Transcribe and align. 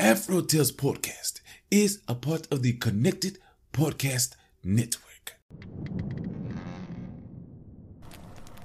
Afro 0.00 0.42
Tales 0.42 0.70
Podcast 0.70 1.40
is 1.72 2.02
a 2.06 2.14
part 2.14 2.46
of 2.52 2.62
the 2.62 2.74
Connected 2.74 3.38
Podcast 3.72 4.36
Network. 4.62 5.34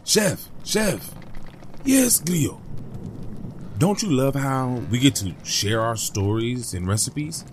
Chef, 0.04 0.48
Chef. 0.64 1.12
Yes, 1.84 2.22
Glio. 2.22 2.62
Don't 3.80 4.04
you 4.04 4.12
love 4.12 4.36
how 4.36 4.82
we 4.92 5.00
get 5.00 5.16
to 5.16 5.34
share 5.44 5.82
our 5.82 5.96
stories 5.96 6.76
and 6.76 6.88
recipes? 6.88 7.44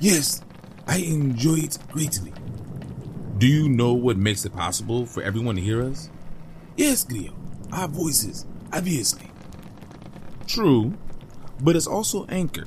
Yes, 0.00 0.42
I 0.88 0.98
enjoy 0.98 1.58
it 1.58 1.78
greatly. 1.92 2.32
Do 3.38 3.46
you 3.46 3.68
know 3.68 3.92
what 3.92 4.16
makes 4.16 4.44
it 4.44 4.52
possible 4.52 5.06
for 5.06 5.22
everyone 5.22 5.54
to 5.54 5.62
hear 5.62 5.80
us? 5.82 6.10
Yes, 6.76 7.04
Glio. 7.04 7.34
Our 7.72 7.86
voices, 7.86 8.46
obviously. 8.72 9.30
True, 10.48 10.94
but 11.60 11.76
it's 11.76 11.86
also 11.86 12.26
Anchor, 12.26 12.66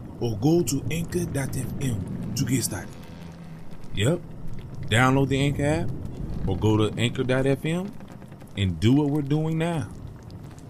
or 0.21 0.37
go 0.37 0.63
to 0.63 0.81
anchor.fm 0.89 2.35
to 2.35 2.45
get 2.45 2.63
started. 2.63 2.89
Yep. 3.95 4.21
Download 4.87 5.27
the 5.27 5.39
Anchor 5.41 5.65
app 5.65 5.89
or 6.47 6.57
go 6.57 6.77
to 6.77 6.97
anchor.fm 6.99 7.91
and 8.57 8.79
do 8.79 8.93
what 8.93 9.09
we're 9.09 9.21
doing 9.21 9.57
now. 9.57 9.89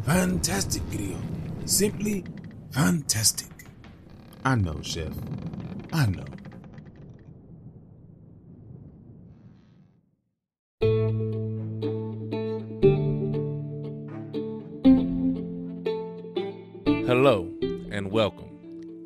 Fantastic 0.04 0.82
video. 0.84 1.18
Simply 1.66 2.24
fantastic. 2.72 3.50
I 4.44 4.56
know, 4.56 4.80
Chef. 4.82 5.14
I 5.94 6.08
know. 6.08 6.26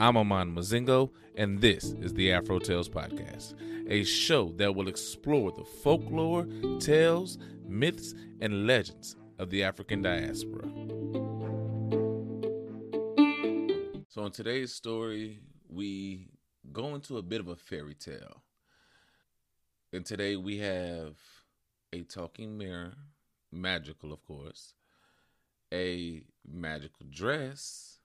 I'm 0.05 0.17
Aman 0.17 0.53
Mazingo, 0.53 1.09
and 1.33 1.59
this 1.59 1.85
is 1.85 2.13
the 2.13 2.31
Afro 2.31 2.59
Tales 2.59 2.87
Podcast, 2.87 3.55
a 3.89 4.03
show 4.03 4.53
that 4.57 4.75
will 4.75 4.87
explore 4.87 5.51
the 5.51 5.65
folklore, 5.65 6.45
tales, 6.79 7.39
myths, 7.67 8.13
and 8.39 8.67
legends 8.67 9.15
of 9.39 9.49
the 9.49 9.63
African 9.63 10.03
diaspora. 10.03 10.67
So, 14.09 14.27
in 14.27 14.31
today's 14.31 14.75
story, 14.75 15.39
we 15.67 16.29
go 16.71 16.93
into 16.93 17.17
a 17.17 17.23
bit 17.23 17.39
of 17.39 17.47
a 17.47 17.55
fairy 17.55 17.95
tale. 17.95 18.43
And 19.91 20.05
today 20.05 20.35
we 20.35 20.59
have 20.59 21.15
a 21.91 22.03
talking 22.03 22.59
mirror, 22.59 22.93
magical, 23.51 24.13
of 24.13 24.23
course, 24.23 24.75
a 25.73 26.21
magical 26.47 27.07
dress, 27.09 27.97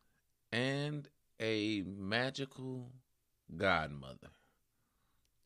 and 0.50 1.06
a 1.40 1.82
magical 1.86 2.92
godmother. 3.56 4.28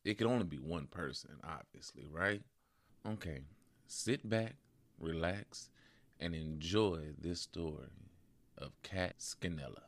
It 0.03 0.17
can 0.17 0.27
only 0.27 0.43
be 0.43 0.57
one 0.57 0.87
person, 0.87 1.31
obviously, 1.43 2.05
right? 2.11 2.41
Okay, 3.07 3.41
sit 3.87 4.27
back, 4.27 4.55
relax, 4.99 5.69
and 6.19 6.35
enjoy 6.35 7.13
this 7.19 7.41
story 7.41 7.87
of 8.57 8.71
Cat 8.83 9.15
Skinella. 9.19 9.83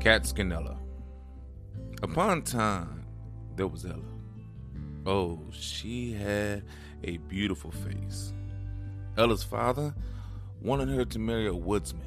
Cat 0.00 0.22
Skinella. 0.22 0.78
Upon 2.02 2.42
time, 2.42 3.04
there 3.56 3.66
was 3.66 3.84
Ella. 3.84 3.98
Oh, 5.04 5.40
she 5.50 6.12
had 6.12 6.62
a 7.02 7.16
beautiful 7.16 7.72
face. 7.72 8.32
Ella's 9.18 9.42
father 9.42 9.92
wanted 10.62 10.88
her 10.90 11.04
to 11.04 11.18
marry 11.18 11.48
a 11.48 11.54
woodsman, 11.54 12.06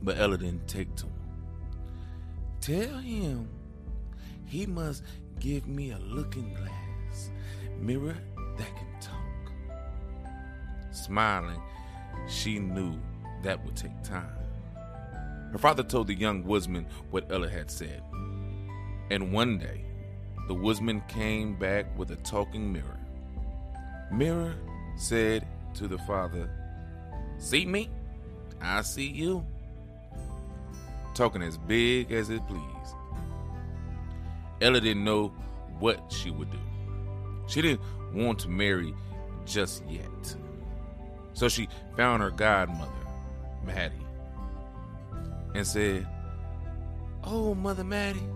but 0.00 0.16
Ella 0.16 0.38
didn't 0.38 0.68
take 0.68 0.94
to 0.94 1.06
him. 1.06 1.12
Tell 2.60 2.98
him 2.98 3.48
he 4.46 4.66
must 4.66 5.02
give 5.40 5.66
me 5.66 5.90
a 5.90 5.98
looking 5.98 6.54
glass, 6.54 7.30
mirror 7.76 8.16
that 8.56 8.68
can 8.76 9.00
talk. 9.00 9.16
Smiling, 10.92 11.60
she 12.28 12.60
knew 12.60 12.94
that 13.42 13.64
would 13.64 13.74
take 13.74 14.00
time. 14.04 14.30
Her 15.50 15.58
father 15.58 15.82
told 15.82 16.06
the 16.06 16.14
young 16.14 16.44
woodsman 16.44 16.86
what 17.10 17.32
Ella 17.32 17.48
had 17.48 17.68
said. 17.68 18.02
And 19.10 19.32
one 19.32 19.58
day, 19.58 19.84
the 20.46 20.54
woodsman 20.54 21.02
came 21.08 21.58
back 21.58 21.98
with 21.98 22.12
a 22.12 22.16
talking 22.16 22.72
mirror. 22.72 23.00
Mirror 24.12 24.54
said 24.98 25.46
to 25.74 25.88
the 25.88 25.98
father, 25.98 26.50
See 27.38 27.64
me? 27.64 27.88
I 28.60 28.82
see 28.82 29.06
you. 29.06 29.46
Talking 31.14 31.42
as 31.42 31.56
big 31.56 32.12
as 32.12 32.30
it 32.30 32.46
pleased. 32.46 32.64
Ella 34.60 34.80
didn't 34.80 35.04
know 35.04 35.28
what 35.78 36.12
she 36.12 36.30
would 36.30 36.50
do. 36.50 36.58
She 37.46 37.62
didn't 37.62 37.80
want 38.12 38.40
to 38.40 38.48
marry 38.48 38.92
just 39.46 39.84
yet. 39.88 40.36
So 41.32 41.48
she 41.48 41.68
found 41.96 42.22
her 42.22 42.30
godmother, 42.30 42.90
Maddie, 43.64 43.94
and 45.54 45.64
said, 45.64 46.06
Oh, 47.22 47.54
Mother 47.54 47.84
Maddie, 47.84 48.28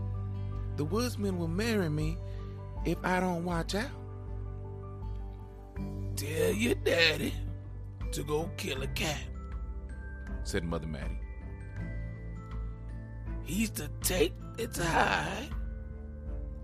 the 0.77 0.85
woodsman 0.85 1.39
will 1.39 1.49
marry 1.49 1.89
me 1.89 2.17
if 2.85 2.99
I 3.03 3.19
don't 3.19 3.45
watch 3.45 3.75
out. 3.75 3.91
Tell 6.23 6.53
your 6.53 6.77
daddy 6.77 7.35
to 8.13 8.23
go 8.23 8.49
kill 8.57 8.81
a 8.81 8.87
cat, 8.87 9.19
said 10.45 10.63
Mother 10.63 10.87
Maddie. 10.87 11.19
He's 13.43 13.71
to 13.71 13.89
take 14.03 14.33
its 14.57 14.79
hide 14.79 15.49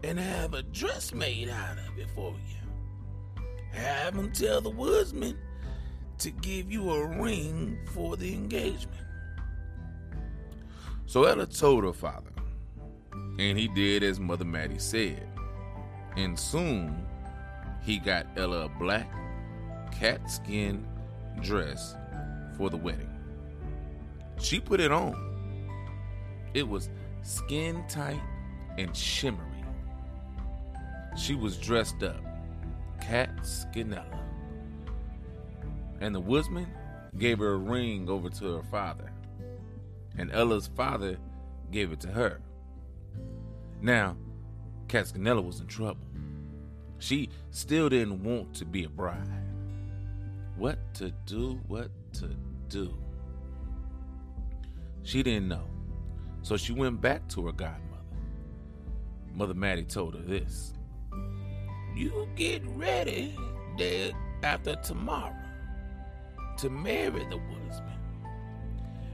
and 0.05 0.17
have 0.17 0.55
a 0.55 0.63
dress 0.63 1.13
made 1.13 1.49
out 1.49 1.77
of 1.77 1.99
it 1.99 2.07
for 2.15 2.31
you. 2.31 3.43
Have 3.73 4.15
him 4.15 4.31
tell 4.31 4.61
the 4.61 4.71
woodsman 4.71 5.37
to 6.19 6.31
give 6.31 6.71
you 6.71 6.93
a 6.93 7.21
ring 7.21 7.81
for 7.93 8.17
the 8.17 8.33
engagement. 8.33 9.07
So 11.07 11.25
Ella 11.25 11.47
told 11.47 11.83
her 11.83 11.93
father, 11.93 12.31
and 13.41 13.59
he 13.59 13.67
did 13.67 14.05
as 14.05 14.21
Mother 14.21 14.45
Maddie 14.45 14.79
said. 14.79 15.29
And 16.17 16.39
soon 16.39 17.05
he 17.83 17.99
got 17.99 18.25
Ella 18.37 18.67
a 18.67 18.69
black 18.69 19.11
cat 19.99 20.31
skin 20.31 20.87
dress 21.43 21.97
for 22.57 22.71
the 22.71 22.77
wedding. 22.77 23.11
She 24.41 24.61
put 24.61 24.81
it 24.81 24.93
on. 24.93 25.17
It 26.55 26.69
was 26.69 26.89
skin 27.23 27.85
tight 27.89 28.21
and 28.79 28.97
shimmery. 28.97 29.65
She 31.17 31.35
was 31.35 31.57
dressed 31.57 32.03
up, 32.05 32.23
Cat 33.01 33.31
Skinella. 33.39 34.21
And 36.01 36.15
the 36.15 36.21
woodsman 36.21 36.69
gave 37.19 37.39
her 37.41 37.55
a 37.55 37.59
ring 37.59 38.09
over 38.09 38.31
to 38.31 38.57
her 38.57 38.63
father. 38.71 39.11
And 40.17 40.31
Ella's 40.31 40.69
father 40.77 41.19
gave 41.73 41.91
it 41.91 42.01
to 42.01 42.09
her. 42.09 42.41
Now, 43.81 44.17
Cat 44.87 45.07
Skinella 45.07 45.45
was 45.45 45.59
in 45.59 45.67
trouble. 45.67 46.07
She 46.99 47.31
still 47.51 47.89
didn't 47.89 48.23
want 48.23 48.55
to 48.55 48.65
be 48.65 48.85
a 48.85 48.89
bride. 48.89 49.48
What 50.59 50.93
to 50.95 51.13
do, 51.25 51.61
what 51.69 51.89
to 52.15 52.35
do. 52.69 52.93
She 55.05 55.23
didn't 55.23 55.47
know. 55.47 55.63
So 56.43 56.57
she 56.57 56.73
went 56.73 57.01
back 57.01 57.29
to 57.29 57.47
her 57.47 57.53
godmother. 57.53 58.03
Mother 59.33 59.55
Maddie 59.55 59.85
told 59.85 60.15
her 60.15 60.21
this 60.21 60.75
You 61.95 62.29
get 62.35 62.63
ready 62.75 63.37
day 63.77 64.13
after 64.43 64.75
tomorrow 64.75 65.37
to 66.57 66.69
marry 66.69 67.25
the 67.31 67.37
woodsman. 67.37 68.01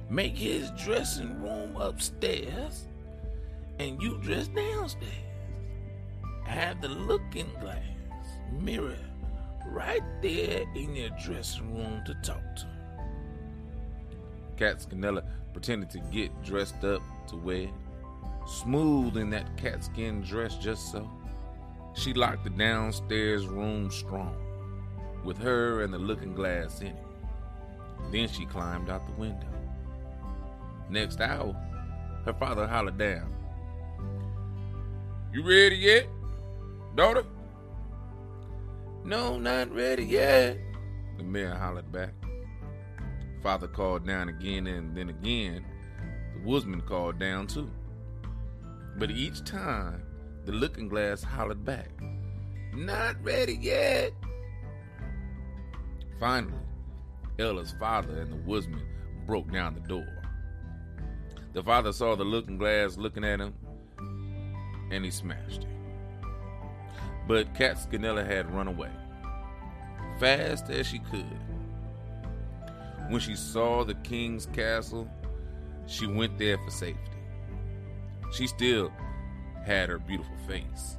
Make 0.09 0.39
his 0.39 0.71
dressing 0.83 1.43
room 1.43 1.77
upstairs 1.77 2.87
and 3.79 4.03
you 4.03 4.17
dress 4.23 4.49
downstairs. 4.49 5.13
Have 6.45 6.81
the 6.81 6.89
looking 6.89 7.51
glass 7.61 7.83
mirror 8.51 8.97
right 9.67 10.03
there 10.23 10.65
in 10.75 10.95
your 10.95 11.11
dressing 11.25 11.75
room 11.75 12.03
to 12.07 12.15
talk 12.23 12.43
to. 12.57 12.67
Cat 14.57 14.79
Skinella 14.79 15.25
pretended 15.53 15.91
to 15.91 15.99
get 15.99 16.31
dressed 16.43 16.85
up 16.85 17.03
to 17.29 17.37
wear, 17.37 17.69
smooth 18.47 19.17
in 19.17 19.31
that 19.31 19.57
catskin 19.57 20.23
dress 20.23 20.57
just 20.57 20.93
so. 20.93 21.11
She 21.95 22.13
locked 22.13 22.45
the 22.45 22.51
downstairs 22.51 23.47
room 23.47 23.91
strong, 23.91 24.37
with 25.25 25.39
her 25.39 25.83
and 25.83 25.93
the 25.93 25.99
looking 25.99 26.35
glass 26.35 26.81
in 26.81 26.89
it. 26.89 27.07
Then 28.11 28.29
she 28.29 28.47
climbed 28.47 28.91
out 28.91 29.07
the 29.07 29.13
window. 29.15 29.47
Next 30.91 31.21
hour, 31.21 31.57
her 32.25 32.35
father 32.35 32.67
hollered 32.67 32.99
down. 32.99 33.33
You 35.33 35.43
ready 35.43 35.77
yet, 35.77 36.07
daughter? 36.95 37.25
No, 39.05 39.39
not 39.39 39.71
ready 39.71 40.05
yet, 40.05 40.57
the 41.19 41.25
mayor 41.25 41.55
hollered 41.55 41.93
back. 41.93 42.15
Father 43.43 43.69
called 43.69 44.07
down 44.07 44.31
again, 44.31 44.67
and 44.67 44.97
then 44.97 45.11
again, 45.11 45.63
the 46.33 46.49
woodsman 46.49 46.81
called 46.81 47.19
down 47.19 47.47
too. 47.47 47.71
But 48.97 49.11
each 49.11 49.45
time, 49.45 50.03
the 50.47 50.53
looking 50.53 50.89
glass 50.89 51.23
hollered 51.23 51.67
back, 51.67 51.91
Not 52.73 53.23
ready 53.23 53.59
yet. 53.61 54.13
Finally, 56.19 56.55
Ella's 57.39 57.75
father 57.79 58.23
and 58.23 58.33
the 58.33 58.37
woodsman 58.37 58.87
broke 59.27 59.53
down 59.53 59.75
the 59.75 59.81
door. 59.81 60.23
The 61.53 61.63
father 61.63 61.93
saw 61.93 62.17
the 62.17 62.25
looking 62.25 62.57
glass 62.57 62.97
looking 62.97 63.25
at 63.25 63.39
him, 63.39 63.53
and 64.91 65.05
he 65.05 65.11
smashed 65.11 65.65
it. 65.65 65.74
But 67.27 67.55
Cat 67.55 67.79
Skinella 67.79 68.27
had 68.27 68.55
run 68.55 68.69
away, 68.69 68.91
fast 70.19 70.69
as 70.71 70.87
she 70.87 70.99
could. 70.99 71.39
When 73.09 73.21
she 73.21 73.37
saw 73.37 73.85
the 73.85 73.95
king's 73.95 74.47
castle, 74.47 75.09
she 75.87 76.07
went 76.07 76.39
there 76.39 76.59
for 76.59 76.71
safety. 76.71 77.01
She 78.33 78.47
still 78.47 78.93
had 79.65 79.89
her 79.89 79.99
beautiful 79.99 80.37
face. 80.47 80.97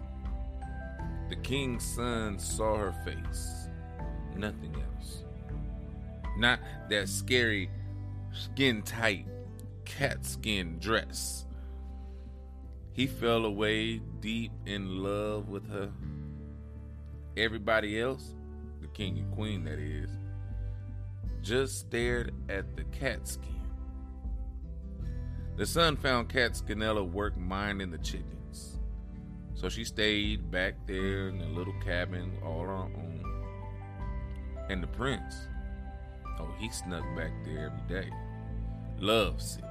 The 1.29 1.35
king's 1.37 1.83
son 1.83 2.39
saw 2.39 2.77
her 2.77 2.93
face, 3.03 3.67
nothing 4.35 4.75
else. 4.75 5.23
Not 6.37 6.59
that 6.89 7.09
scary, 7.09 7.69
skin 8.31 8.81
tight, 8.83 9.25
cat 9.85 10.25
skin 10.25 10.77
dress. 10.79 11.45
He 12.93 13.07
fell 13.07 13.45
away 13.45 13.97
deep 14.19 14.51
in 14.65 15.03
love 15.03 15.49
with 15.49 15.69
her. 15.69 15.91
Everybody 17.37 17.99
else, 17.99 18.33
the 18.81 18.87
king 18.87 19.17
and 19.17 19.31
queen 19.33 19.65
that 19.65 19.77
is, 19.77 20.09
just 21.41 21.79
stared 21.79 22.33
at 22.49 22.75
the 22.77 22.85
cat 22.85 23.27
skin. 23.27 23.61
The 25.57 25.65
son 25.65 25.95
found 25.95 26.27
Cat 26.29 26.51
Skinella 26.51 27.09
work 27.09 27.37
minding 27.37 27.91
the 27.91 27.97
chickens. 27.97 28.79
So 29.53 29.69
she 29.69 29.85
stayed 29.85 30.51
back 30.51 30.75
there 30.85 31.29
in 31.29 31.39
the 31.39 31.45
little 31.45 31.75
cabin 31.83 32.37
all 32.43 32.61
on 32.61 32.67
her 32.67 32.73
own. 32.73 33.23
And 34.69 34.83
the 34.83 34.87
prince, 34.87 35.47
oh, 36.39 36.49
he 36.57 36.69
snuck 36.69 37.03
back 37.15 37.31
there 37.45 37.71
every 37.71 38.01
day. 38.03 38.09
Loves 38.99 39.57
it. 39.57 39.63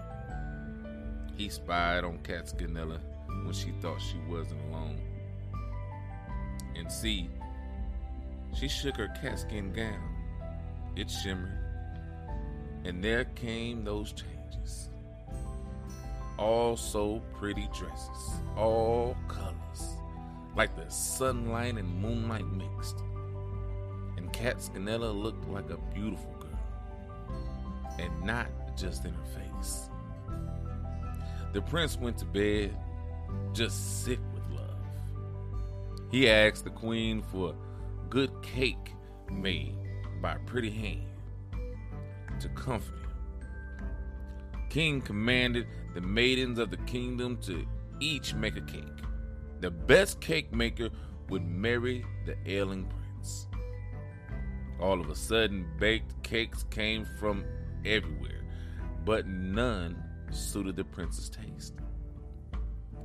He 1.37 1.49
spied 1.49 2.05
on 2.05 2.19
Cat 2.19 2.47
Skinella 2.47 3.01
when 3.45 3.53
she 3.53 3.73
thought 3.83 4.01
she 4.01 4.19
wasn't 4.29 4.63
alone. 4.71 5.01
And 6.77 6.91
see, 6.91 7.29
she 8.55 8.69
shook 8.69 8.97
her 8.97 9.09
catskin 9.21 9.73
gown. 9.73 10.15
It 10.97 11.11
shimmered. 11.11 11.59
And 12.85 13.03
there 13.03 13.25
came 13.25 13.85
those 13.85 14.13
changes. 14.13 14.91
All 16.39 16.77
so 16.77 17.21
pretty 17.39 17.69
dresses, 17.73 18.41
all 18.57 19.17
colors, 19.29 19.95
like 20.57 20.75
the 20.77 20.89
sunlight 20.91 21.77
and 21.77 21.89
moonlight 22.01 22.47
mixed. 22.47 22.97
And 24.17 24.33
Cat 24.33 24.59
Skinella 24.59 25.15
looked 25.15 25.49
like 25.49 25.71
a 25.71 25.79
beautiful 25.95 26.35
girl, 26.41 27.97
and 27.99 28.25
not 28.25 28.49
just 28.77 29.05
in 29.05 29.13
her 29.13 29.25
face. 29.25 29.89
The 31.53 31.63
prince 31.63 31.97
went 31.97 32.19
to 32.19 32.25
bed 32.25 32.77
just 33.53 34.05
sick 34.05 34.19
with 34.35 34.43
love. 34.51 34.77
He 36.11 36.29
asked 36.29 36.65
the 36.65 36.71
queen 36.71 37.23
for 37.23 37.55
good 38.15 38.31
cake 38.43 38.95
made 39.29 39.75
by 40.23 40.35
a 40.35 40.39
pretty 40.47 40.71
hand 40.71 41.09
to 42.39 42.49
comfort 42.51 42.95
him. 43.01 43.89
King 44.71 45.01
commanded 45.01 45.67
the 45.95 46.01
maidens 46.01 46.61
of 46.61 46.71
the 46.71 46.77
kingdom 46.77 47.37
to 47.39 47.67
each 47.99 48.33
make 48.33 48.57
a 48.57 48.61
cake. 48.61 48.85
The 49.59 49.73
best 49.73 50.21
cake 50.21 50.53
maker 50.55 50.91
would 51.29 51.45
marry 51.45 52.07
the 52.25 52.37
ailing 52.47 52.87
prince. 52.87 53.49
All 54.79 55.01
of 55.01 55.11
a 55.11 55.17
sudden, 55.17 55.67
baked 55.81 56.23
cakes 56.23 56.65
came 56.71 57.05
from 57.19 57.45
everywhere, 57.85 58.45
but 59.05 59.27
none 59.27 60.01
suited 60.31 60.77
the 60.77 60.85
prince's 60.85 61.29
taste. 61.29 61.75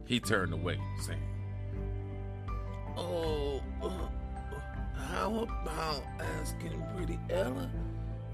He 0.06 0.20
turned 0.20 0.54
away, 0.54 0.80
saying, 1.00 1.24
Oh, 2.96 3.64
uh, 3.82 4.08
how 5.20 5.36
about 5.36 6.02
asking 6.40 6.82
pretty 6.96 7.20
Ella 7.30 7.70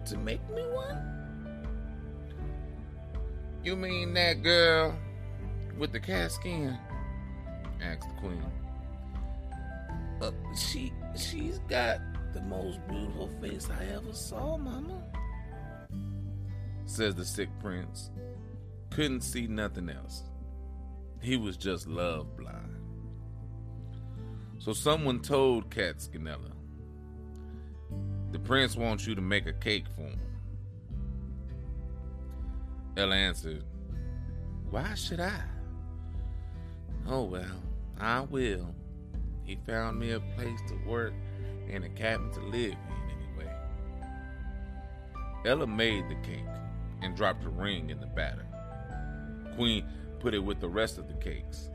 to 0.06 0.18
make 0.18 0.48
me 0.52 0.62
one? 0.62 1.66
You 3.64 3.76
mean 3.76 4.14
that 4.14 4.44
girl 4.44 4.96
with 5.80 5.92
the 5.92 6.00
cat 6.00 6.32
skin? 6.32 6.78
asked 7.82 8.08
the 8.08 8.22
queen. 8.22 8.46
Uh, 10.22 10.32
she 10.56 10.94
she's 11.18 11.58
got 11.68 12.02
the 12.36 12.42
most 12.42 12.78
beautiful 12.88 13.32
face 13.42 13.68
I 13.68 13.86
ever 13.96 14.14
saw, 14.14 14.56
mama. 14.56 15.02
Says 16.86 17.16
the 17.16 17.26
sick 17.26 17.50
prince. 17.60 18.12
Couldn't 18.92 19.22
see 19.22 19.48
nothing 19.48 19.90
else. 19.90 20.22
He 21.20 21.36
was 21.36 21.58
just 21.58 21.88
love 21.88 22.38
blind. 22.38 22.76
So 24.60 24.72
someone 24.72 25.22
told 25.22 25.72
Cat 25.72 25.98
Skinella, 25.98 26.52
the 28.36 28.42
prince 28.42 28.76
wants 28.76 29.08
you 29.08 29.16
to 29.16 29.22
make 29.22 29.46
a 29.46 29.54
cake 29.54 29.86
for 29.96 30.02
him. 30.02 30.20
Ella 32.98 33.16
answered, 33.16 33.64
Why 34.70 34.94
should 34.94 35.22
I? 35.22 35.40
Oh, 37.08 37.24
well, 37.24 37.64
I 37.98 38.20
will. 38.20 38.76
He 39.46 39.58
found 39.66 39.98
me 39.98 40.12
a 40.12 40.20
place 40.20 40.60
to 40.68 40.76
work 40.86 41.14
and 41.70 41.86
a 41.86 41.90
cabin 41.90 42.30
to 42.34 42.42
live 42.42 42.74
in 42.74 43.40
anyway. 43.40 43.54
Ella 45.46 45.66
made 45.66 46.10
the 46.10 46.16
cake 46.16 46.44
and 47.02 47.16
dropped 47.16 47.46
a 47.46 47.50
ring 47.50 47.90
in 47.90 48.02
the 48.02 48.08
batter. 48.08 48.46
Queen 49.56 49.86
put 50.20 50.34
it 50.34 50.40
with 50.40 50.60
the 50.60 50.68
rest 50.68 50.98
of 50.98 51.08
the 51.08 51.14
cakes, 51.14 51.70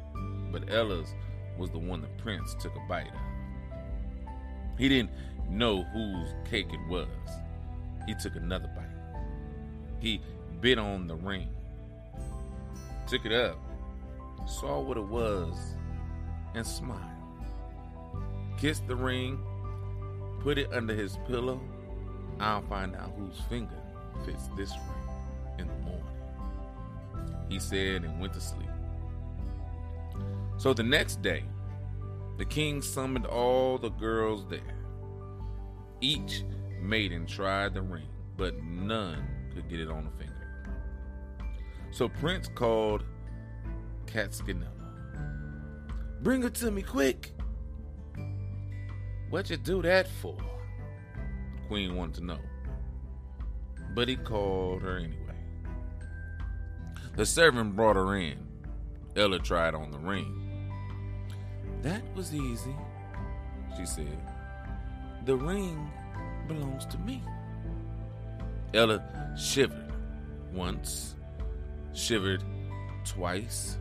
but 0.53 0.71
Ella's 0.71 1.15
was 1.57 1.71
the 1.71 1.79
one 1.79 2.03
the 2.03 2.23
prince 2.23 2.55
took 2.61 2.77
a 2.77 2.87
bite 2.87 3.09
of. 3.09 3.21
He 4.77 4.91
didn't 4.91 5.11
know 5.51 5.83
whose 5.83 6.29
cake 6.49 6.69
it 6.73 6.89
was. 6.89 7.09
He 8.07 8.15
took 8.15 8.37
another 8.37 8.71
bite. 8.75 8.87
He 10.01 10.21
bit 10.61 10.79
on 10.79 11.07
the 11.07 11.17
ring, 11.17 11.49
took 13.09 13.25
it 13.25 13.33
up, 13.33 13.59
saw 14.47 14.81
what 14.81 14.97
it 14.97 15.05
was, 15.05 15.57
and 16.55 16.67
smiled. 16.67 17.01
Kissed 18.59 18.87
the 18.87 18.97
ring, 18.97 19.39
put 20.41 20.59
it 20.59 20.73
under 20.73 20.95
his 20.95 21.19
pillow. 21.27 21.61
I'll 22.39 22.63
find 22.63 22.95
out 22.95 23.13
whose 23.19 23.39
finger 23.49 23.81
fits 24.25 24.49
this 24.57 24.71
ring 24.71 25.59
in 25.59 25.67
the 25.67 25.75
morning. 25.75 26.05
He 27.49 27.59
said 27.59 28.05
and 28.05 28.21
went 28.21 28.33
to 28.35 28.41
sleep. 28.41 28.69
So 30.57 30.75
the 30.75 30.83
next 30.83 31.23
day, 31.23 31.45
the 32.39 32.45
king 32.45 32.83
summoned 32.83 33.27
all 33.27 33.79
the 33.79 33.91
girls 33.91 34.47
there. 34.49 34.80
Each 36.01 36.45
maiden 36.81 37.27
tried 37.27 37.75
the 37.75 37.83
ring, 37.83 38.09
but 38.37 38.63
none 38.63 39.23
could 39.55 39.69
get 39.69 39.81
it 39.81 39.91
on 39.91 40.05
the 40.05 40.11
finger. 40.11 40.35
So 41.91 42.09
Prince 42.09 42.49
called 42.55 43.05
Cat 44.07 44.31
Skinella. 44.31 44.69
Bring 46.23 46.43
her 46.43 46.51
to 46.51 46.71
me 46.71 46.83
quick. 46.83 47.33
What 49.31 49.51
you 49.51 49.57
do 49.57 49.83
that 49.83 50.09
for? 50.09 50.37
Queen 51.69 51.95
wanted 51.97 52.17
to 52.17 52.25
know. 52.25 52.39
But 53.95 54.09
he 54.09 54.17
called 54.17 54.83
her 54.83 54.99
anyway. 54.99 55.17
The 57.17 57.27
servant 57.27 57.77
brought 57.77 57.97
her 57.97 58.17
in. 58.17 58.39
Ella 59.17 59.39
tried 59.39 59.75
on 59.75 59.91
the 59.91 59.99
ring. 59.99 60.71
That 61.83 62.03
was 62.15 62.35
easy, 62.35 62.75
she 63.77 63.85
said. 63.85 64.19
The 65.25 65.37
ring 65.37 65.91
belongs 66.49 66.87
to 66.87 66.99
me. 66.99 67.23
Ella 68.73 69.03
shivered 69.37 69.93
once, 70.53 71.17
shivered 71.93 72.43
twice. 73.05 73.79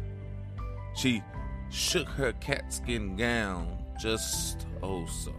She 0.95 1.23
shook 1.69 2.07
her 2.09 2.33
catskin 2.33 3.15
gown 3.15 3.77
just 3.99 4.67
oh 4.81 5.05
so. 5.05 5.33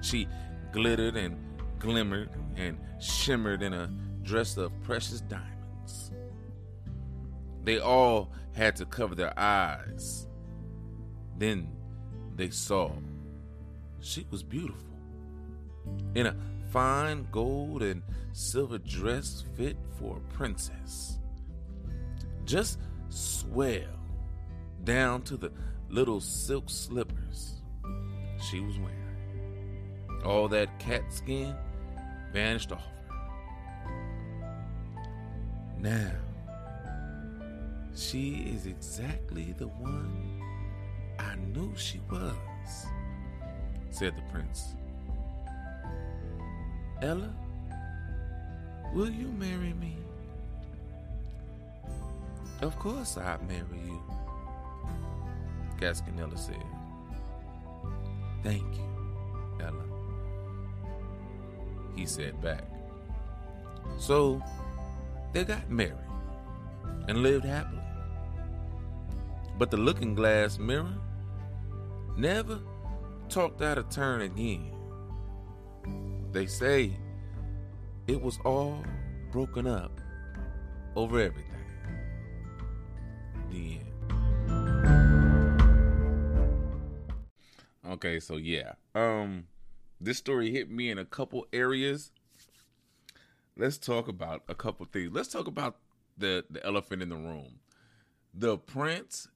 She 0.00 0.26
glittered 0.72 1.16
and 1.16 1.36
glimmered 1.78 2.30
and 2.56 2.78
shimmered 3.00 3.62
in 3.62 3.74
a 3.74 3.90
dress 4.22 4.56
of 4.56 4.72
precious 4.82 5.20
diamonds. 5.20 6.10
They 7.64 7.78
all 7.78 8.32
had 8.52 8.76
to 8.76 8.86
cover 8.86 9.14
their 9.14 9.38
eyes. 9.38 10.26
Then 11.38 11.68
they 12.36 12.50
saw 12.50 12.92
she 14.00 14.26
was 14.30 14.42
beautiful 14.42 14.86
in 16.14 16.26
a 16.26 16.36
fine 16.70 17.26
gold 17.30 17.82
and 17.82 18.02
silver 18.32 18.78
dress 18.78 19.44
fit 19.56 19.76
for 19.98 20.18
a 20.18 20.34
princess. 20.34 21.18
Just 22.44 22.78
swell 23.08 23.82
down 24.84 25.22
to 25.22 25.36
the 25.36 25.52
little 25.88 26.20
silk 26.20 26.70
slippers 26.70 27.60
she 28.40 28.60
was 28.60 28.78
wearing. 28.78 30.22
All 30.24 30.48
that 30.48 30.78
cat 30.78 31.12
skin 31.12 31.54
vanished 32.32 32.72
off 32.72 32.84
her. 32.84 33.00
Now, 35.78 36.12
she 37.94 38.52
is 38.54 38.66
exactly 38.66 39.54
the 39.58 39.68
one 39.68 40.40
I 41.18 41.34
knew 41.36 41.74
she 41.76 42.00
was, 42.10 42.86
said 43.90 44.16
the 44.16 44.22
prince. 44.32 44.74
Ella, 47.02 47.30
will 48.94 49.10
you 49.10 49.28
marry 49.28 49.72
me? 49.74 49.96
Of 52.60 52.78
course 52.78 53.16
I'll 53.16 53.40
marry 53.48 53.80
you, 53.86 54.02
Cat 55.78 55.96
Skinella 55.96 56.38
said. 56.38 56.62
Thank 58.42 58.76
you, 58.76 58.84
Ella. 59.60 59.84
He 61.96 62.06
said 62.06 62.40
back. 62.42 62.64
So 63.98 64.42
they 65.32 65.44
got 65.44 65.70
married 65.70 65.94
and 67.08 67.22
lived 67.22 67.44
happily. 67.44 67.82
But 69.58 69.70
the 69.70 69.76
looking 69.76 70.14
glass 70.14 70.58
mirror 70.58 70.94
never 72.16 72.60
talked 73.30 73.62
out 73.62 73.78
of 73.78 73.88
turn 73.88 74.22
again. 74.22 74.72
They 76.32 76.46
say 76.46 76.98
it 78.08 78.20
was 78.20 78.40
all 78.44 78.84
broken 79.30 79.68
up 79.68 80.00
over 80.96 81.20
everything. 81.20 81.46
The 83.52 83.78
end. 83.78 83.86
Okay, 87.88 88.18
so 88.18 88.36
yeah. 88.36 88.72
Um 88.96 89.46
this 90.00 90.18
story 90.18 90.50
hit 90.50 90.68
me 90.68 90.90
in 90.90 90.98
a 90.98 91.04
couple 91.04 91.46
areas. 91.52 92.10
Let's 93.56 93.78
talk 93.78 94.08
about 94.08 94.42
a 94.48 94.56
couple 94.56 94.86
things. 94.86 95.10
Let's 95.12 95.28
talk 95.28 95.46
about 95.46 95.76
the 96.18 96.44
the 96.50 96.66
elephant 96.66 97.00
in 97.00 97.10
the 97.10 97.16
room. 97.16 97.60
The 98.34 98.58
prince 98.58 99.28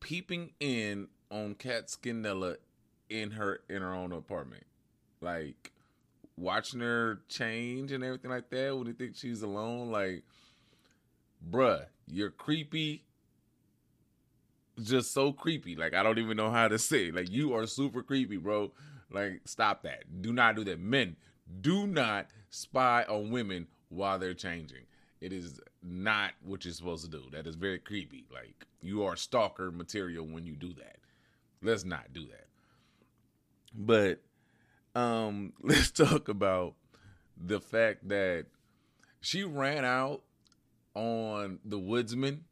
peeping 0.00 0.50
in 0.60 1.08
on 1.30 1.54
Cat 1.54 1.86
Skinella 1.86 2.56
in 3.10 3.32
her 3.32 3.60
in 3.68 3.82
her 3.82 3.94
own 3.94 4.12
apartment. 4.12 4.64
Like 5.20 5.72
watching 6.36 6.80
her 6.80 7.20
change 7.28 7.92
and 7.92 8.04
everything 8.04 8.30
like 8.30 8.50
that 8.50 8.76
when 8.76 8.86
you 8.86 8.92
think 8.92 9.16
she's 9.16 9.42
alone, 9.42 9.90
like 9.90 10.24
bruh, 11.50 11.86
you're 12.06 12.30
creepy. 12.30 13.04
Just 14.80 15.12
so 15.12 15.32
creepy. 15.32 15.74
Like 15.74 15.94
I 15.94 16.02
don't 16.02 16.18
even 16.18 16.36
know 16.36 16.50
how 16.50 16.68
to 16.68 16.78
say. 16.78 17.06
It. 17.06 17.14
Like 17.14 17.30
you 17.30 17.54
are 17.54 17.66
super 17.66 18.02
creepy, 18.02 18.36
bro. 18.36 18.72
Like 19.10 19.40
stop 19.44 19.82
that. 19.82 20.22
Do 20.22 20.32
not 20.32 20.56
do 20.56 20.64
that. 20.64 20.78
Men, 20.80 21.16
do 21.60 21.86
not 21.86 22.26
spy 22.50 23.04
on 23.08 23.30
women 23.30 23.66
while 23.88 24.18
they're 24.18 24.34
changing. 24.34 24.84
It 25.20 25.32
is 25.32 25.60
not 25.82 26.32
what 26.44 26.64
you're 26.64 26.74
supposed 26.74 27.04
to 27.04 27.10
do. 27.10 27.24
That 27.32 27.46
is 27.46 27.56
very 27.56 27.78
creepy. 27.78 28.24
Like 28.32 28.66
you 28.80 29.02
are 29.04 29.16
stalker 29.16 29.72
material 29.72 30.26
when 30.26 30.46
you 30.46 30.54
do 30.54 30.72
that. 30.74 30.98
Let's 31.60 31.84
not 31.84 32.12
do 32.12 32.26
that. 32.26 32.46
But 33.74 34.20
um 34.94 35.52
let's 35.62 35.90
talk 35.90 36.28
about 36.28 36.74
the 37.36 37.60
fact 37.60 38.08
that 38.08 38.46
she 39.20 39.44
ran 39.44 39.84
out 39.84 40.22
on 40.94 41.60
the 41.64 41.78
woodsman 41.78 42.44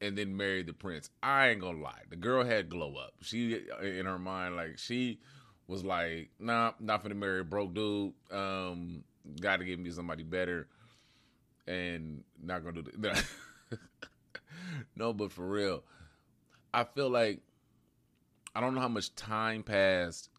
and 0.00 0.16
then 0.16 0.36
married 0.36 0.66
the 0.66 0.72
prince. 0.72 1.10
I 1.22 1.48
ain't 1.48 1.60
gonna 1.60 1.80
lie. 1.80 2.02
The 2.08 2.16
girl 2.16 2.44
had 2.44 2.68
glow 2.68 2.96
up. 2.96 3.14
She 3.22 3.60
in 3.82 4.06
her 4.06 4.18
mind, 4.18 4.56
like 4.56 4.78
she 4.78 5.20
was 5.66 5.84
like, 5.84 6.30
nah, 6.38 6.72
not 6.80 7.04
the 7.04 7.14
marry 7.14 7.40
a 7.40 7.44
broke 7.44 7.74
dude. 7.74 8.12
Um, 8.30 9.04
gotta 9.40 9.64
give 9.64 9.78
me 9.78 9.90
somebody 9.90 10.22
better. 10.22 10.68
And 11.66 12.24
not 12.42 12.64
gonna 12.64 12.82
do 12.82 12.90
that. 12.98 13.24
no, 14.96 15.12
but 15.12 15.32
for 15.32 15.46
real, 15.46 15.82
I 16.72 16.84
feel 16.84 17.10
like 17.10 17.40
I 18.54 18.60
don't 18.60 18.74
know 18.74 18.80
how 18.80 18.88
much 18.88 19.14
time 19.14 19.62
passed 19.62 20.30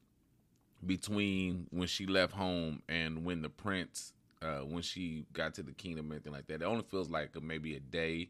between 0.85 1.67
when 1.71 1.87
she 1.87 2.05
left 2.05 2.33
home 2.33 2.81
and 2.87 3.25
when 3.25 3.41
the 3.41 3.49
prince 3.49 4.13
uh 4.41 4.59
when 4.59 4.81
she 4.81 5.25
got 5.33 5.53
to 5.53 5.63
the 5.63 5.73
kingdom 5.73 6.11
anything 6.11 6.31
like 6.31 6.47
that. 6.47 6.61
It 6.61 6.65
only 6.65 6.83
feels 6.83 7.09
like 7.09 7.41
maybe 7.41 7.75
a 7.75 7.79
day 7.79 8.29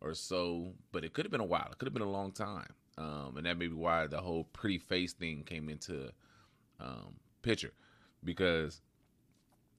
or 0.00 0.14
so, 0.14 0.72
but 0.90 1.04
it 1.04 1.12
could 1.12 1.24
have 1.24 1.32
been 1.32 1.40
a 1.40 1.44
while. 1.44 1.68
It 1.70 1.78
could 1.78 1.86
have 1.86 1.94
been 1.94 2.02
a 2.02 2.10
long 2.10 2.32
time. 2.32 2.74
Um, 2.98 3.36
and 3.36 3.46
that 3.46 3.56
may 3.56 3.68
be 3.68 3.74
why 3.74 4.06
the 4.06 4.20
whole 4.20 4.44
pretty 4.52 4.78
face 4.78 5.12
thing 5.12 5.44
came 5.44 5.68
into 5.68 6.10
um, 6.80 7.14
picture 7.42 7.72
because 8.24 8.82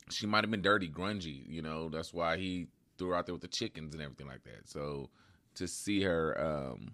she 0.09 0.25
might 0.25 0.43
have 0.43 0.51
been 0.51 0.61
dirty, 0.61 0.89
grungy. 0.89 1.43
You 1.47 1.61
know, 1.61 1.89
that's 1.89 2.13
why 2.13 2.37
he 2.37 2.67
threw 2.97 3.09
her 3.09 3.15
out 3.15 3.25
there 3.25 3.35
with 3.35 3.41
the 3.41 3.47
chickens 3.47 3.93
and 3.93 4.01
everything 4.01 4.27
like 4.27 4.43
that. 4.45 4.67
So 4.67 5.09
to 5.55 5.67
see 5.67 6.01
her, 6.03 6.39
um, 6.39 6.93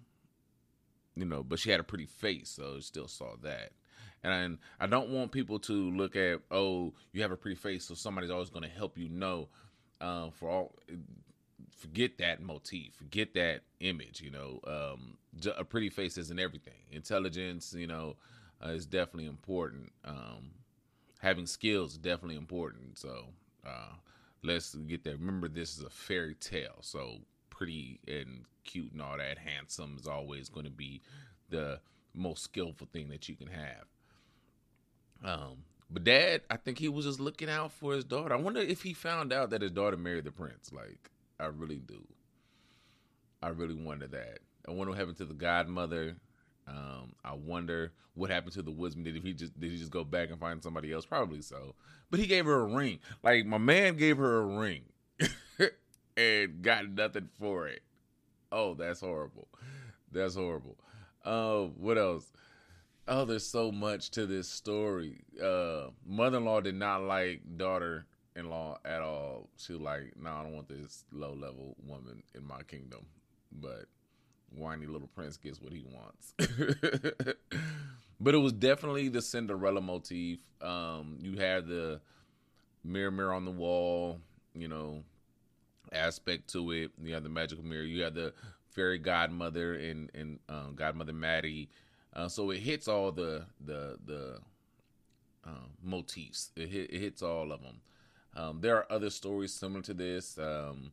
you 1.14 1.24
know, 1.24 1.42
but 1.42 1.58
she 1.58 1.70
had 1.70 1.80
a 1.80 1.84
pretty 1.84 2.06
face, 2.06 2.50
so 2.50 2.80
still 2.80 3.08
saw 3.08 3.36
that. 3.42 3.70
And 4.22 4.58
I 4.78 4.86
don't 4.86 5.10
want 5.10 5.32
people 5.32 5.58
to 5.60 5.90
look 5.92 6.14
at, 6.14 6.40
oh, 6.50 6.92
you 7.12 7.22
have 7.22 7.32
a 7.32 7.36
pretty 7.36 7.56
face, 7.56 7.86
so 7.86 7.94
somebody's 7.94 8.30
always 8.30 8.50
going 8.50 8.64
to 8.64 8.68
help 8.68 8.98
you 8.98 9.08
know. 9.08 9.48
Uh, 10.00 10.30
for 10.30 10.48
all, 10.48 10.74
forget 11.76 12.18
that 12.18 12.42
motif, 12.42 12.94
forget 12.94 13.34
that 13.34 13.60
image. 13.80 14.20
You 14.20 14.30
know, 14.30 14.60
um, 14.66 15.16
a 15.56 15.64
pretty 15.64 15.88
face 15.88 16.18
isn't 16.18 16.38
everything. 16.38 16.74
Intelligence, 16.90 17.74
you 17.76 17.86
know, 17.86 18.16
uh, 18.64 18.70
is 18.70 18.86
definitely 18.86 19.26
important. 19.26 19.92
Um, 20.04 20.50
having 21.20 21.46
skills 21.46 21.92
is 21.92 21.98
definitely 21.98 22.36
important. 22.36 22.98
So 22.98 23.26
uh, 23.66 23.94
let's 24.42 24.74
get 24.74 25.04
that. 25.04 25.18
Remember, 25.18 25.48
this 25.48 25.76
is 25.76 25.82
a 25.82 25.90
fairy 25.90 26.34
tale, 26.34 26.78
so 26.80 27.18
pretty 27.48 28.00
and 28.08 28.44
cute 28.64 28.92
and 28.92 29.02
all 29.02 29.18
that, 29.18 29.38
handsome 29.38 29.96
is 29.98 30.06
always 30.06 30.48
going 30.48 30.64
to 30.64 30.72
be 30.72 31.02
the 31.50 31.80
most 32.14 32.42
skillful 32.44 32.88
thing 32.92 33.08
that 33.10 33.28
you 33.28 33.36
can 33.36 33.48
have. 33.48 33.84
Um, 35.24 35.64
but 35.90 36.04
dad, 36.04 36.42
I 36.50 36.56
think 36.56 36.78
he 36.78 36.88
was 36.88 37.04
just 37.04 37.20
looking 37.20 37.50
out 37.50 37.72
for 37.72 37.92
his 37.94 38.04
daughter. 38.04 38.34
I 38.34 38.38
wonder 38.38 38.60
if 38.60 38.82
he 38.82 38.94
found 38.94 39.32
out 39.32 39.50
that 39.50 39.62
his 39.62 39.72
daughter 39.72 39.96
married 39.96 40.24
the 40.24 40.32
prince. 40.32 40.72
Like, 40.72 41.10
I 41.38 41.46
really 41.46 41.78
do. 41.78 42.00
I 43.42 43.48
really 43.48 43.74
wonder 43.74 44.06
that. 44.08 44.38
I 44.68 44.72
wonder 44.72 44.90
what 44.90 44.98
happened 44.98 45.16
to 45.18 45.24
the 45.24 45.34
godmother. 45.34 46.16
Um, 46.68 47.14
I 47.24 47.34
wonder 47.34 47.92
what 48.14 48.30
happened 48.30 48.52
to 48.52 48.62
the 48.62 48.70
woodsman. 48.70 49.04
Did 49.04 49.16
he 49.16 49.32
just 49.32 49.58
did 49.58 49.72
he 49.72 49.78
just 49.78 49.90
go 49.90 50.04
back 50.04 50.30
and 50.30 50.38
find 50.38 50.62
somebody 50.62 50.92
else? 50.92 51.06
Probably 51.06 51.42
so. 51.42 51.74
But 52.10 52.20
he 52.20 52.26
gave 52.26 52.44
her 52.44 52.60
a 52.60 52.66
ring. 52.66 52.98
Like 53.22 53.46
my 53.46 53.58
man 53.58 53.96
gave 53.96 54.18
her 54.18 54.42
a 54.42 54.46
ring 54.46 54.82
and 56.16 56.62
got 56.62 56.88
nothing 56.88 57.28
for 57.40 57.66
it. 57.66 57.82
Oh, 58.52 58.74
that's 58.74 59.00
horrible. 59.00 59.48
That's 60.12 60.34
horrible. 60.34 60.76
Uh, 61.24 61.64
what 61.78 61.98
else? 61.98 62.32
Oh, 63.08 63.24
there's 63.24 63.46
so 63.46 63.72
much 63.72 64.10
to 64.12 64.26
this 64.26 64.48
story. 64.48 65.20
Uh, 65.42 65.88
mother-in-law 66.06 66.60
did 66.60 66.76
not 66.76 67.02
like 67.02 67.40
daughter-in-law 67.56 68.78
at 68.84 69.02
all. 69.02 69.48
She 69.56 69.72
was 69.72 69.82
like, 69.82 70.12
no, 70.16 70.30
nah, 70.30 70.40
I 70.40 70.42
don't 70.44 70.52
want 70.54 70.68
this 70.68 71.04
low-level 71.12 71.76
woman 71.86 72.22
in 72.34 72.46
my 72.46 72.62
kingdom. 72.62 73.06
But 73.52 73.86
whiny 74.54 74.86
little 74.86 75.08
prince 75.08 75.36
gets 75.36 75.60
what 75.60 75.72
he 75.72 75.84
wants. 75.84 76.34
but 78.20 78.34
it 78.34 78.38
was 78.38 78.52
definitely 78.52 79.08
the 79.08 79.22
Cinderella 79.22 79.80
motif. 79.80 80.38
Um, 80.60 81.18
you 81.20 81.38
had 81.38 81.66
the 81.66 82.00
mirror, 82.84 83.10
mirror 83.10 83.32
on 83.32 83.44
the 83.44 83.50
wall, 83.50 84.20
you 84.54 84.68
know, 84.68 85.02
aspect 85.92 86.52
to 86.52 86.70
it. 86.72 86.90
You 87.02 87.14
had 87.14 87.24
the 87.24 87.28
magical 87.28 87.64
mirror. 87.64 87.82
You 87.82 88.02
had 88.02 88.14
the 88.14 88.32
fairy 88.70 88.98
godmother 88.98 89.74
and 89.74 90.10
and 90.14 90.38
um, 90.48 90.74
godmother 90.74 91.12
Maddie. 91.12 91.70
Uh, 92.14 92.28
so 92.28 92.50
it 92.50 92.58
hits 92.58 92.88
all 92.88 93.12
the 93.12 93.44
the 93.64 93.98
the 94.04 94.38
uh, 95.46 95.68
motifs. 95.82 96.50
It, 96.56 96.68
hit, 96.68 96.92
it 96.92 97.00
hits 97.00 97.22
all 97.22 97.52
of 97.52 97.62
them. 97.62 97.80
Um, 98.36 98.60
there 98.60 98.76
are 98.76 98.90
other 98.90 99.10
stories 99.10 99.52
similar 99.52 99.82
to 99.82 99.94
this. 99.94 100.38
Um, 100.38 100.92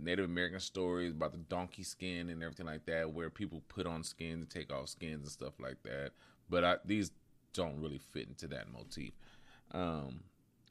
Native 0.00 0.24
American 0.24 0.60
stories 0.60 1.12
about 1.12 1.32
the 1.32 1.38
donkey 1.38 1.82
skin 1.82 2.30
and 2.30 2.42
everything 2.42 2.66
like 2.66 2.86
that, 2.86 3.12
where 3.12 3.28
people 3.28 3.62
put 3.68 3.86
on 3.86 4.02
skins 4.02 4.40
and 4.40 4.50
take 4.50 4.72
off 4.72 4.88
skins 4.88 5.22
and 5.22 5.28
stuff 5.28 5.52
like 5.60 5.82
that. 5.82 6.12
But 6.48 6.64
I, 6.64 6.76
these 6.84 7.10
don't 7.52 7.80
really 7.80 7.98
fit 7.98 8.28
into 8.28 8.46
that 8.48 8.72
motif. 8.72 9.12
Um, 9.72 10.20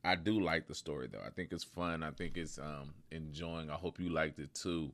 I 0.04 0.16
do 0.16 0.40
like 0.40 0.68
the 0.68 0.76
story 0.76 1.08
though. 1.12 1.22
I 1.26 1.30
think 1.30 1.52
it's 1.52 1.64
fun. 1.64 2.04
I 2.04 2.12
think 2.12 2.38
it's 2.38 2.58
um, 2.58 2.94
enjoying. 3.12 3.70
I 3.70 3.76
hope 3.76 4.00
you 4.00 4.10
liked 4.10 4.40
it 4.40 4.54
too. 4.54 4.92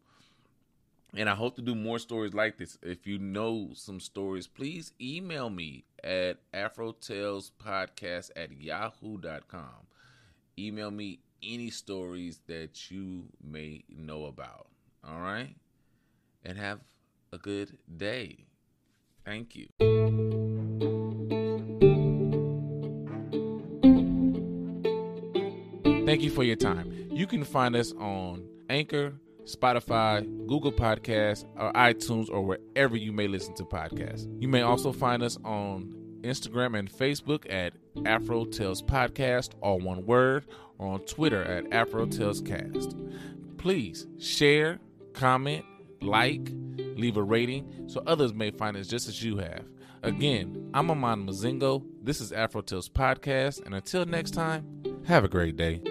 And 1.18 1.30
I 1.30 1.36
hope 1.36 1.56
to 1.56 1.62
do 1.62 1.76
more 1.76 1.98
stories 1.98 2.34
like 2.34 2.58
this. 2.58 2.78
If 2.82 3.08
you 3.08 3.18
know 3.18 3.70
some 3.74 4.02
stories, 4.02 4.48
please 4.48 4.92
email 5.00 5.50
me 5.50 5.86
at 6.04 6.40
afrotalespodcast 6.54 8.32
at 8.36 8.52
yahoo.com. 8.52 9.88
Email 10.60 10.92
me 10.92 11.20
any 11.42 11.70
stories 11.70 12.42
that 12.48 12.92
you 12.92 13.30
may 13.42 13.84
know 13.90 14.26
about. 14.26 14.68
All 15.08 15.22
right? 15.22 15.56
And 16.44 16.58
have 16.58 16.82
a 17.32 17.38
good 17.38 17.78
day. 17.96 18.46
Thank 19.24 19.56
you. 19.56 19.68
Thank 26.06 26.22
you 26.22 26.30
for 26.30 26.44
your 26.44 26.56
time. 26.56 27.10
You 27.12 27.26
can 27.26 27.44
find 27.44 27.76
us 27.76 27.94
on 27.94 28.48
Anchor, 28.70 29.14
Spotify, 29.46 30.26
Google 30.48 30.72
Podcasts, 30.72 31.46
or 31.58 31.72
iTunes, 31.74 32.30
or 32.30 32.42
wherever 32.42 32.98
you 32.98 33.12
may 33.12 33.28
listen 33.28 33.54
to 33.56 33.64
podcasts. 33.64 34.28
You 34.42 34.48
may 34.48 34.62
also 34.62 34.92
find 34.92 35.24
us 35.24 35.38
on 35.46 35.94
Instagram 36.22 36.78
and 36.78 36.92
Facebook 36.92 37.52
at 37.52 37.74
Afro 38.06 38.46
Tales 38.46 38.82
Podcast, 38.82 39.52
all 39.62 39.80
one 39.80 40.06
word, 40.06 40.46
or 40.78 40.94
on 40.94 41.00
Twitter 41.02 41.44
at 41.44 41.72
Afro 41.72 42.06
Tales 42.08 42.42
Cast. 42.42 42.96
Please 43.58 44.08
share, 44.20 44.80
comment, 45.14 45.64
like, 46.02 46.52
leave 46.78 47.18
a 47.18 47.24
rating 47.24 47.86
so 47.88 48.02
others 48.08 48.34
may 48.34 48.52
find 48.52 48.76
us 48.76 48.88
just 48.88 49.08
as 49.08 49.24
you 49.24 49.38
have. 49.38 49.66
Again, 50.04 50.70
I'm 50.74 50.92
Amon 50.92 51.26
Mazingo. 51.26 51.84
This 52.04 52.22
is 52.22 52.32
Afro 52.32 52.62
Tales 52.62 52.90
Podcast, 52.90 53.66
and 53.66 53.74
until 53.74 54.06
next 54.06 54.32
time, 54.32 54.66
have 55.06 55.24
a 55.24 55.28
great 55.28 55.56
day. 55.56 55.82